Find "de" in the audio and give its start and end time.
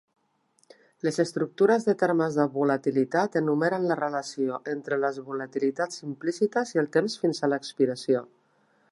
1.89-1.93, 2.39-2.45